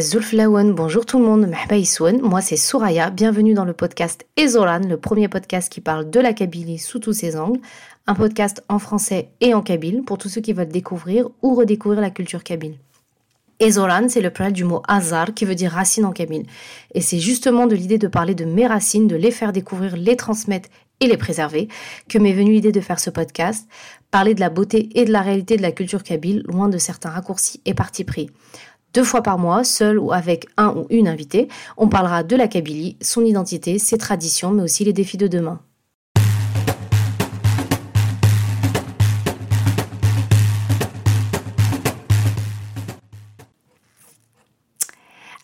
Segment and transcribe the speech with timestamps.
[0.00, 1.50] Zulflawen, bonjour tout le monde,
[2.22, 6.32] moi c'est Souraya, bienvenue dans le podcast Ezolan, le premier podcast qui parle de la
[6.32, 7.60] Kabylie sous tous ses angles,
[8.06, 12.00] un podcast en français et en kabyle pour tous ceux qui veulent découvrir ou redécouvrir
[12.00, 12.76] la culture kabyle.
[13.60, 16.46] Ezolan, c'est le pluriel du mot Azar qui veut dire racine en kabyle.
[16.92, 20.16] Et c'est justement de l'idée de parler de mes racines, de les faire découvrir, les
[20.16, 20.68] transmettre
[21.00, 21.68] et les préserver
[22.08, 23.68] que m'est venue l'idée de faire ce podcast,
[24.10, 27.10] parler de la beauté et de la réalité de la culture kabyle, loin de certains
[27.10, 28.30] raccourcis et partis pris.
[28.94, 32.46] Deux fois par mois, seul ou avec un ou une invitée, on parlera de la
[32.46, 35.58] Kabylie, son identité, ses traditions, mais aussi les défis de demain.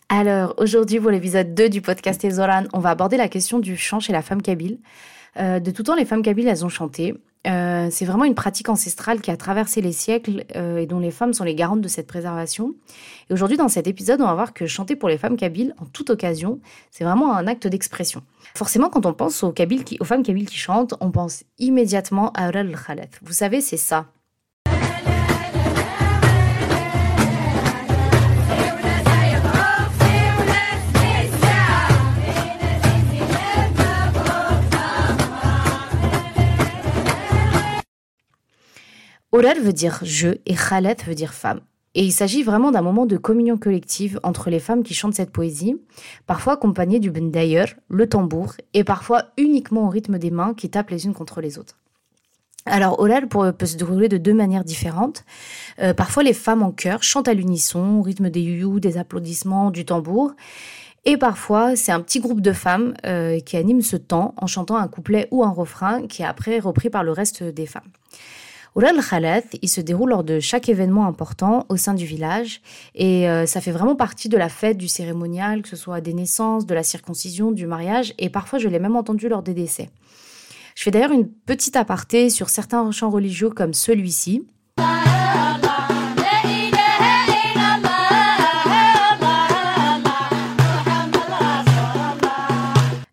[0.09, 3.98] Alors, aujourd'hui, pour l'épisode 2 du podcast Ezoran, on va aborder la question du chant
[3.98, 4.78] chez la femme kabyle.
[5.38, 7.16] Euh, de tout temps, les femmes kabyles, elles ont chanté.
[7.46, 11.10] Euh, c'est vraiment une pratique ancestrale qui a traversé les siècles euh, et dont les
[11.10, 12.74] femmes sont les garantes de cette préservation.
[13.28, 15.86] Et aujourd'hui, dans cet épisode, on va voir que chanter pour les femmes kabyles, en
[15.86, 18.23] toute occasion, c'est vraiment un acte d'expression.
[18.54, 22.74] Forcément, quand on pense aux, aux femmes kabyles qui chantent, on pense immédiatement à Aral
[22.88, 24.06] al Vous savez, c'est ça.
[39.32, 41.60] Oral veut dire je et Khalet veut dire femme.
[41.95, 45.32] Et il s'agit vraiment d'un moment de communion collective entre les femmes qui chantent cette
[45.32, 45.76] poésie,
[46.26, 50.90] parfois accompagnées du bendayer, le tambour, et parfois uniquement au rythme des mains qui tapent
[50.90, 51.76] les unes contre les autres.
[52.66, 55.24] Alors, Olal peut se dérouler de deux manières différentes.
[55.80, 59.70] Euh, parfois, les femmes en chœur chantent à l'unisson, au rythme des youyou, des applaudissements,
[59.70, 60.32] du tambour.
[61.04, 64.76] Et parfois, c'est un petit groupe de femmes euh, qui animent ce temps en chantant
[64.76, 67.88] un couplet ou un refrain qui est après repris par le reste des femmes.
[68.76, 72.60] Oral Khalat, il se déroule lors de chaque événement important au sein du village
[72.94, 76.15] et euh, ça fait vraiment partie de la fête, du cérémonial, que ce soit des
[76.15, 79.91] naissances, de la circoncision, du mariage et parfois je l'ai même entendu lors des décès.
[80.77, 84.47] Je fais d'ailleurs une petite aparté sur certains chants religieux comme celui-ci.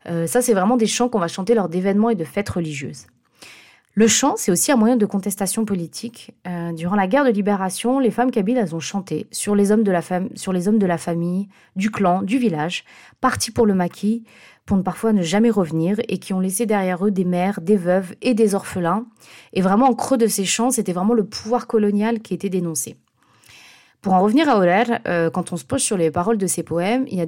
[0.07, 3.07] Euh, ça, c'est vraiment des chants qu'on va chanter lors d'événements et de fêtes religieuses.
[3.97, 6.35] Le chant, c'est aussi un moyen de contestation politique.
[6.47, 9.81] Euh, durant la guerre de libération, les femmes kabyles, elles ont chanté sur les, hommes
[9.81, 9.89] de
[10.85, 12.85] la famille, du clan, du village,
[13.21, 14.23] partis pour le maquis,
[14.67, 18.13] pour parfois ne jamais revenir, et qui ont laissé derrière eux des mères, des veuves
[18.21, 19.07] et des orphelins.
[19.53, 22.97] Et vraiment, en creux de ces chants, c'était vraiment le pouvoir colonial qui était dénoncé.
[24.03, 26.61] Pour en revenir à Oler, euh, quand on se pose sur les paroles de ces
[26.61, 27.27] poèmes, il y a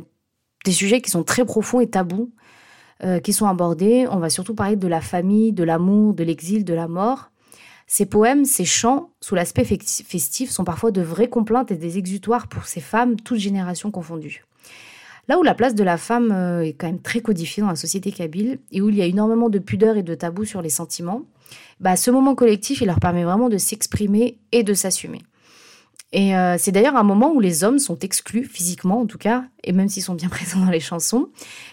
[0.65, 2.31] des sujets qui sont très profonds et tabous,
[3.03, 4.07] euh, qui sont abordés.
[4.09, 7.31] On va surtout parler de la famille, de l'amour, de l'exil, de la mort.
[7.87, 12.47] Ces poèmes, ces chants, sous l'aspect festif, sont parfois de vraies complaintes et des exutoires
[12.47, 14.45] pour ces femmes, toutes générations confondues.
[15.27, 17.75] Là où la place de la femme euh, est quand même très codifiée dans la
[17.75, 20.69] société kabyle et où il y a énormément de pudeur et de tabous sur les
[20.69, 21.21] sentiments,
[21.79, 25.21] bah, ce moment collectif, il leur permet vraiment de s'exprimer et de s'assumer.
[26.11, 29.43] Et euh, c'est d'ailleurs un moment où les hommes sont exclus, physiquement en tout cas,
[29.63, 31.29] et même s'ils sont bien présents dans les chansons,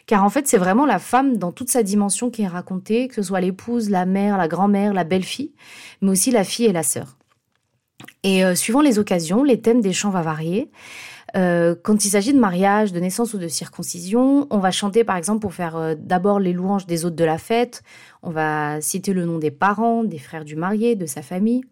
[0.06, 3.14] car en fait c'est vraiment la femme dans toute sa dimension qui est racontée, que
[3.14, 5.52] ce soit l'épouse, la mère, la grand-mère, la belle-fille,
[6.02, 7.16] mais aussi la fille et la sœur.
[8.24, 10.70] Et euh, suivant les occasions, les thèmes des chants vont varier.
[11.34, 15.16] Euh, quand il s'agit de mariage, de naissance ou de circoncision, on va chanter par
[15.16, 17.82] exemple pour faire d'abord les louanges des hôtes de la fête,
[18.22, 21.62] on va citer le nom des parents, des frères du marié, de sa famille.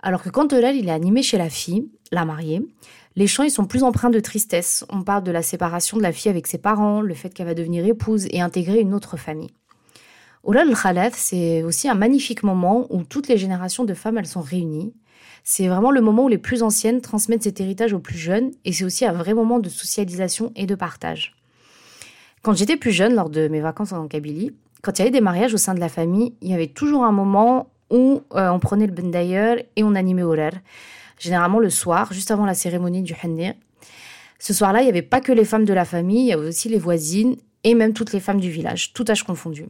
[0.00, 2.62] Alors que quand Eulal, il est animé chez la fille, la mariée,
[3.16, 4.84] les chants ils sont plus empreints de tristesse.
[4.90, 7.54] On parle de la séparation de la fille avec ses parents, le fait qu'elle va
[7.54, 9.50] devenir épouse et intégrer une autre famille.
[10.44, 14.42] Oulal al c'est aussi un magnifique moment où toutes les générations de femmes elles sont
[14.42, 14.92] réunies.
[15.42, 18.72] C'est vraiment le moment où les plus anciennes transmettent cet héritage aux plus jeunes et
[18.72, 21.34] c'est aussi un vrai moment de socialisation et de partage.
[22.42, 24.52] Quand j'étais plus jeune, lors de mes vacances en Kabylie,
[24.82, 27.04] quand il y avait des mariages au sein de la famille, il y avait toujours
[27.04, 30.50] un moment où euh, on prenait le bendayer et on animait Orer,
[31.18, 33.54] généralement le soir, juste avant la cérémonie du Hannir.
[34.38, 36.48] Ce soir-là, il n'y avait pas que les femmes de la famille, il y avait
[36.48, 39.66] aussi les voisines et même toutes les femmes du village, tout âge confondu.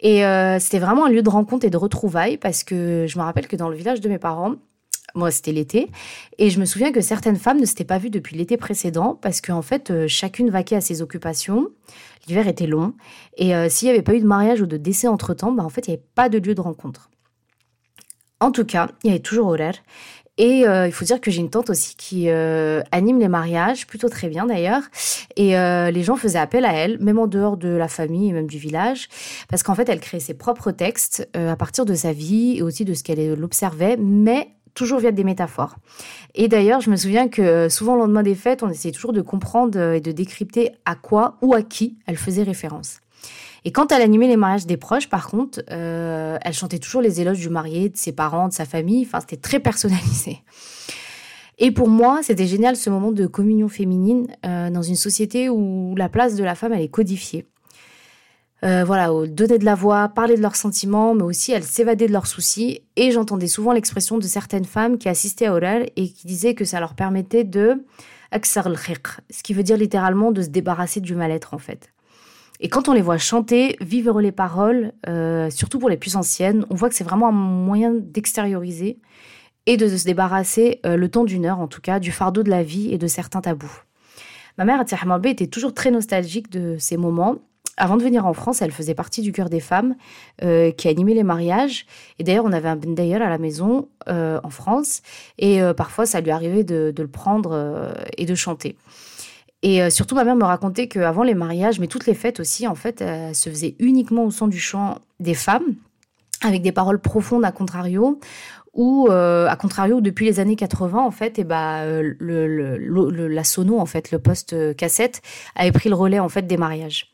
[0.00, 3.24] Et euh, c'était vraiment un lieu de rencontre et de retrouvailles parce que je me
[3.24, 4.54] rappelle que dans le village de mes parents,
[5.14, 5.90] moi c'était l'été,
[6.36, 9.40] et je me souviens que certaines femmes ne s'étaient pas vues depuis l'été précédent parce
[9.40, 11.68] qu'en fait euh, chacune vaquait à ses occupations.
[12.28, 12.92] L'hiver était long
[13.36, 15.68] et s'il n'y avait pas eu de mariage ou de décès entre temps, bah, en
[15.68, 17.08] fait il n'y avait pas de lieu de rencontre.
[18.40, 19.76] En tout cas, il y avait toujours horaire.
[20.38, 23.86] Et euh, il faut dire que j'ai une tante aussi qui euh, anime les mariages,
[23.86, 24.82] plutôt très bien d'ailleurs.
[25.36, 28.32] Et euh, les gens faisaient appel à elle, même en dehors de la famille et
[28.32, 29.08] même du village,
[29.48, 32.84] parce qu'en fait, elle créait ses propres textes à partir de sa vie et aussi
[32.84, 35.76] de ce qu'elle observait, mais toujours via des métaphores.
[36.34, 39.22] Et d'ailleurs, je me souviens que souvent le lendemain des fêtes, on essayait toujours de
[39.22, 43.00] comprendre et de décrypter à quoi ou à qui elle faisait référence.
[43.64, 47.20] Et quand elle animait les mariages des proches, par contre, euh, elle chantait toujours les
[47.20, 49.04] éloges du marié, de ses parents, de sa famille.
[49.06, 50.42] Enfin, c'était très personnalisé.
[51.58, 55.94] Et pour moi, c'était génial ce moment de communion féminine euh, dans une société où
[55.96, 57.46] la place de la femme, elle est codifiée.
[58.64, 62.12] Euh, voilà, donner de la voix, parler de leurs sentiments, mais aussi elles s'évader de
[62.12, 62.80] leurs soucis.
[62.96, 66.64] Et j'entendais souvent l'expression de certaines femmes qui assistaient à Oral et qui disaient que
[66.64, 67.84] ça leur permettait de
[68.32, 71.92] ce qui veut dire littéralement de se débarrasser du mal-être en fait.
[72.60, 76.64] Et quand on les voit chanter, vivre les paroles, euh, surtout pour les plus anciennes,
[76.70, 78.98] on voit que c'est vraiment un moyen d'extérioriser
[79.66, 82.50] et de se débarrasser, euh, le temps d'une heure en tout cas, du fardeau de
[82.50, 83.82] la vie et de certains tabous.
[84.58, 87.36] Ma mère, Atia était toujours très nostalgique de ces moments.
[87.76, 89.96] Avant de venir en France, elle faisait partie du cœur des femmes
[90.42, 91.84] euh, qui animait les mariages.
[92.18, 95.02] Et d'ailleurs, on avait un bendayer à la maison en France.
[95.38, 98.76] Et parfois, ça lui arrivait de le prendre et de chanter.
[99.62, 102.66] Et euh, surtout, ma mère me racontait qu'avant les mariages, mais toutes les fêtes aussi,
[102.66, 105.74] en fait, euh, se faisaient uniquement au son du chant des femmes,
[106.42, 108.20] avec des paroles profondes à contrario,
[108.74, 113.78] ou euh, à contrario, depuis les années 80, en fait, et bah, le, la sono,
[113.78, 115.22] en fait, le poste cassette,
[115.54, 117.10] avait pris le relais en fait des mariages.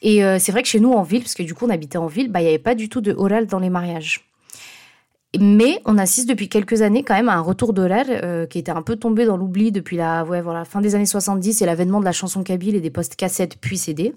[0.00, 2.06] Et c'est vrai que chez nous en ville, parce que du coup on habitait en
[2.06, 4.29] ville, bah il n'y avait pas du tout de oral dans les mariages.
[5.38, 8.72] Mais on assiste depuis quelques années quand même à un retour d'horaire euh, qui était
[8.72, 10.24] un peu tombé dans l'oubli depuis la,
[10.64, 13.78] fin des années 70 et l'avènement de la chanson kabyle et des postes cassettes puis
[13.78, 14.12] CD.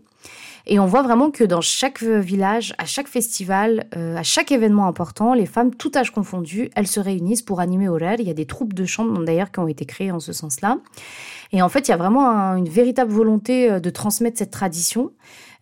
[0.65, 4.87] Et on voit vraiment que dans chaque village, à chaque festival, euh, à chaque événement
[4.87, 8.15] important, les femmes, tout âge confondu, elles se réunissent pour animer horaire.
[8.19, 10.77] Il y a des troupes de chant d'ailleurs qui ont été créées en ce sens-là.
[11.51, 15.11] Et en fait, il y a vraiment une véritable volonté euh, de transmettre cette tradition.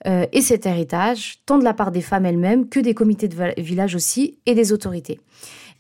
[0.08, 3.62] Euh, et cet héritage, tant de la part des femmes elles-mêmes que des comités de
[3.62, 5.20] village aussi et des autorités.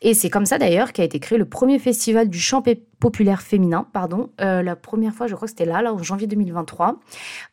[0.01, 2.63] Et c'est comme ça d'ailleurs qu'a été créé le premier festival du chant
[3.00, 6.27] populaire féminin, pardon, euh, la première fois, je crois que c'était là, là, en janvier
[6.27, 7.00] 2023,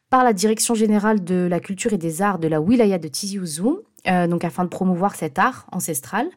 [0.08, 3.38] par la Direction générale de la culture et des arts de la wilaya de Tizi
[3.38, 6.28] Ouzou, euh, donc afin de promouvoir cet art ancestral.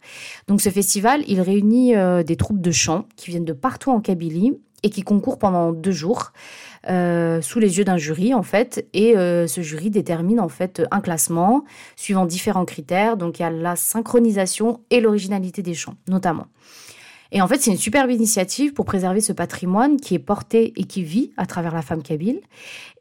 [0.47, 1.93] Donc ce festival, il réunit
[2.25, 4.53] des troupes de chant qui viennent de partout en Kabylie
[4.83, 6.31] et qui concourent pendant deux jours.
[6.89, 10.81] Euh, sous les yeux d'un jury en fait et euh, ce jury détermine en fait
[10.89, 11.63] un classement
[11.95, 16.47] suivant différents critères donc il y a la synchronisation et l'originalité des chants notamment
[17.31, 20.85] et en fait c'est une superbe initiative pour préserver ce patrimoine qui est porté et
[20.85, 22.41] qui vit à travers la femme kabyle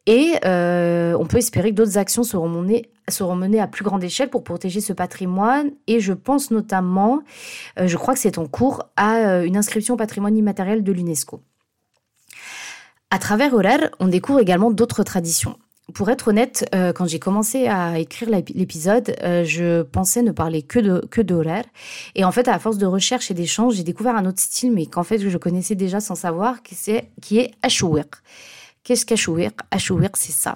[0.07, 4.05] et euh, on peut espérer que d'autres actions seront menées, seront menées à plus grande
[4.05, 5.71] échelle pour protéger ce patrimoine.
[5.87, 7.23] Et je pense notamment,
[7.77, 11.43] je crois que c'est en cours, à une inscription au patrimoine immatériel de l'UNESCO.
[13.11, 15.59] À travers Horaire, on découvre également d'autres traditions.
[15.95, 20.63] Pour être honnête, euh, quand j'ai commencé à écrire l'épisode, euh, je pensais ne parler
[20.63, 21.21] que de que
[22.15, 24.87] Et en fait, à force de recherche et d'échanges, j'ai découvert un autre style, mais
[24.87, 28.05] qu'en fait je connaissais déjà sans savoir, qui, c'est, qui est Ashouir.
[28.85, 30.55] Qu'est-ce qu'Ashouir Ashouir, c'est ça.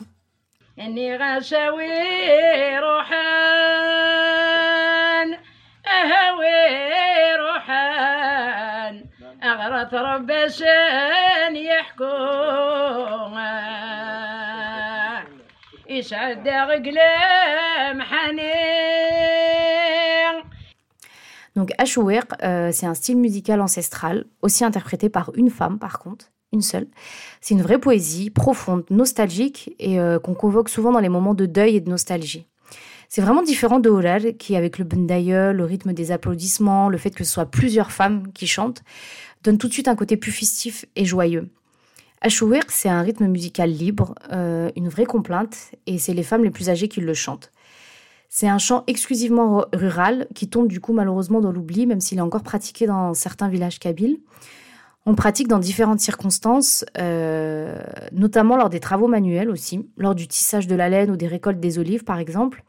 [21.54, 26.32] Donc Ashouer, euh, c'est un style musical ancestral, aussi interprété par une femme par contre,
[26.54, 26.86] une seule.
[27.40, 31.46] C'est une vraie poésie, profonde, nostalgique, et euh, qu'on convoque souvent dans les moments de
[31.46, 32.46] deuil et de nostalgie.
[33.08, 37.10] C'est vraiment différent de Oral, qui avec le bendaye, le rythme des applaudissements, le fait
[37.10, 38.82] que ce soit plusieurs femmes qui chantent,
[39.44, 41.48] donne tout de suite un côté plus festif et joyeux.
[42.24, 46.50] Ashouir, c'est un rythme musical libre, euh, une vraie complainte, et c'est les femmes les
[46.50, 47.52] plus âgées qui le chantent.
[48.30, 52.22] C'est un chant exclusivement rural qui tombe du coup malheureusement dans l'oubli, même s'il est
[52.22, 54.18] encore pratiqué dans certains villages kabyles.
[55.06, 57.78] On pratique dans différentes circonstances, euh,
[58.12, 61.60] notamment lors des travaux manuels aussi, lors du tissage de la laine ou des récoltes
[61.60, 62.64] des olives par exemple.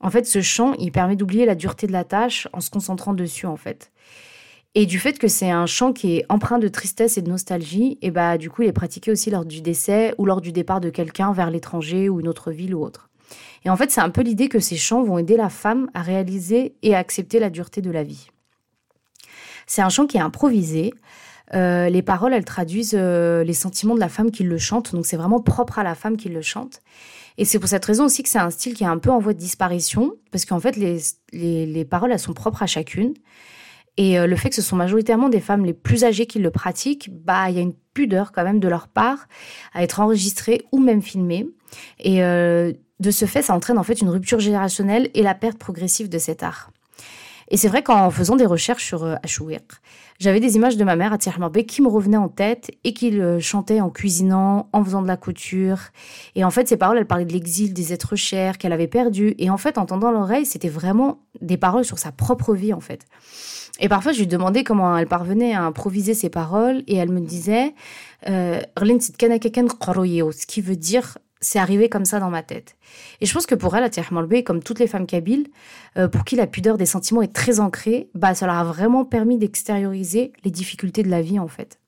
[0.00, 3.14] En fait, ce chant, il permet d'oublier la dureté de la tâche en se concentrant
[3.14, 3.90] dessus en fait.
[4.74, 7.98] Et du fait que c'est un chant qui est empreint de tristesse et de nostalgie,
[8.02, 10.80] et bah du coup il est pratiqué aussi lors du décès ou lors du départ
[10.80, 13.08] de quelqu'un vers l'étranger ou une autre ville ou autre.
[13.64, 16.02] Et en fait c'est un peu l'idée que ces chants vont aider la femme à
[16.02, 18.28] réaliser et à accepter la dureté de la vie.
[19.66, 20.94] C'est un chant qui est improvisé.
[21.54, 25.06] Euh, les paroles, elles traduisent euh, les sentiments de la femme qui le chante, donc
[25.06, 26.80] c'est vraiment propre à la femme qui le chante.
[27.38, 29.18] Et c'est pour cette raison aussi que c'est un style qui est un peu en
[29.18, 30.98] voie de disparition, parce qu'en fait les,
[31.32, 33.14] les, les paroles, elles sont propres à chacune.
[33.96, 36.50] Et euh, le fait que ce sont majoritairement des femmes les plus âgées qui le
[36.50, 39.26] pratiquent, bah il y a une pudeur quand même de leur part
[39.72, 41.48] à être enregistrées ou même filmées.
[41.98, 46.08] Et de ce fait, ça entraîne en fait une rupture générationnelle et la perte progressive
[46.08, 46.70] de cet art.
[47.50, 49.16] Et c'est vrai qu'en faisant des recherches sur euh,
[50.18, 53.20] j'avais des images de ma mère à Tiermarbé qui me revenaient en tête et qu'il
[53.20, 55.78] euh, chantait en cuisinant, en faisant de la couture.
[56.34, 59.34] Et en fait, ces paroles, elles parlaient de l'exil, des êtres chers qu'elle avait perdus.
[59.38, 62.80] Et en fait, en tendant l'oreille, c'était vraiment des paroles sur sa propre vie, en
[62.80, 63.06] fait.
[63.80, 67.20] Et parfois, je lui demandais comment elle parvenait à improviser ses paroles et elle me
[67.20, 67.74] disait
[68.28, 72.76] euh, ce qui veut dire c'est arrivé comme ça dans ma tête.
[73.20, 75.48] Et je pense que pour elle, Atia Malbé, comme toutes les femmes kabyles,
[75.96, 79.04] euh, pour qui la pudeur des sentiments est très ancrée, bah, ça leur a vraiment
[79.04, 81.78] permis d'extérioriser les difficultés de la vie, en fait.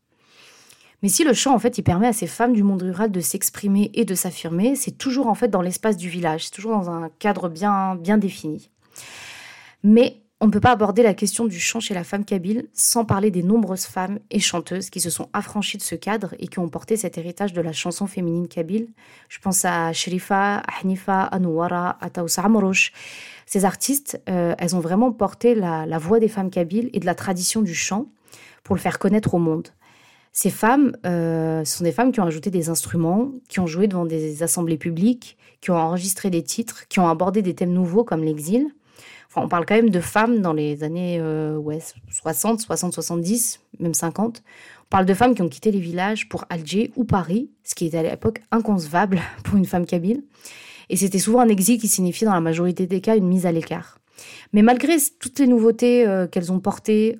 [1.02, 3.20] Mais si le chant, en fait, il permet à ces femmes du monde rural de
[3.20, 6.90] s'exprimer et de s'affirmer, c'est toujours, en fait, dans l'espace du village, c'est toujours dans
[6.90, 8.70] un cadre bien, bien défini.
[9.82, 13.04] Mais on ne peut pas aborder la question du chant chez la femme kabyle sans
[13.04, 16.58] parler des nombreuses femmes et chanteuses qui se sont affranchies de ce cadre et qui
[16.58, 18.88] ont porté cet héritage de la chanson féminine kabyle.
[19.28, 21.98] Je pense à Sherifa, à Hanifa, à Nouara.
[23.44, 27.14] Ces artistes, euh, elles ont vraiment porté la, voix des femmes kabyles et de la
[27.14, 28.06] tradition du chant
[28.64, 29.68] pour le faire connaître au monde.
[30.32, 34.06] Ces femmes euh, sont des femmes qui ont ajouté des instruments, qui ont joué devant
[34.06, 38.24] des assemblées publiques, qui ont enregistré des titres, qui ont abordé des thèmes nouveaux comme
[38.24, 38.70] l'exil
[39.36, 41.78] on parle quand même de femmes dans les années euh, ouais,
[42.10, 44.42] 60, 60, 70, même 50.
[44.82, 47.86] On parle de femmes qui ont quitté les villages pour Alger ou Paris, ce qui
[47.86, 50.24] était à l'époque inconcevable pour une femme kabyle.
[50.88, 53.52] Et c'était souvent un exil qui signifiait dans la majorité des cas une mise à
[53.52, 53.98] l'écart.
[54.52, 57.18] Mais malgré toutes les nouveautés euh, qu'elles ont portées,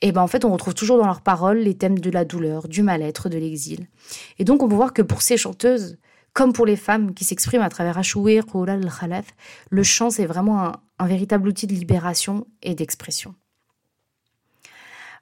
[0.00, 2.24] et eh ben en fait, on retrouve toujours dans leurs paroles les thèmes de la
[2.24, 3.86] douleur, du mal-être, de l'exil.
[4.40, 5.96] Et donc, on peut voir que pour ces chanteuses,
[6.32, 8.90] comme pour les femmes qui s'expriment à travers Ashouir ou al
[9.70, 13.34] le chant, c'est vraiment un, véritable outil de libération et d'expression.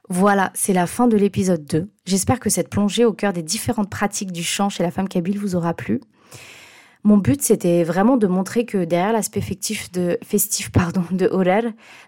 [0.09, 1.91] Voilà, c'est la fin de l'épisode 2.
[2.05, 5.39] J'espère que cette plongée au cœur des différentes pratiques du chant chez la femme kabyle
[5.39, 6.01] vous aura plu.
[7.03, 11.31] Mon but, c'était vraiment de montrer que derrière l'aspect festif de, festif, pardon, de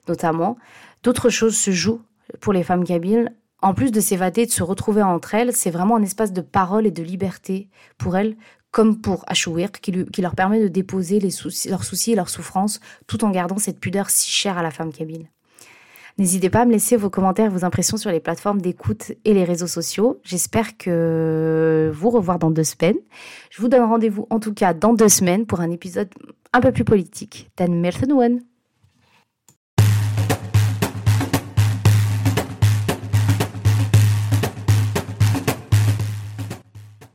[0.07, 0.59] notamment,
[1.03, 2.03] d'autres choses se jouent
[2.41, 3.35] pour les femmes kabyles.
[3.63, 6.87] En plus de s'évader, de se retrouver entre elles, c'est vraiment un espace de parole
[6.87, 8.37] et de liberté pour elles
[8.73, 13.31] comme pour Ashouir, qui, leur permet de déposer leurs soucis et leurs souffrances tout en
[13.31, 15.29] gardant cette pudeur si chère à la femme kabyle.
[16.19, 19.45] N'hésitez pas à me laisser vos commentaires, vos impressions sur les plateformes d'écoute et les
[19.45, 20.21] réseaux sociaux.
[20.25, 22.99] J'espère que vous revoir dans deux semaines.
[23.51, 26.09] Je vous donne rendez-vous en tout cas dans deux semaines pour un épisode
[26.53, 27.51] un peu plus politique.
[27.57, 27.81] Dan